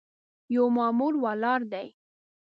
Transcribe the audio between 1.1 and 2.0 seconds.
ولاړ دی.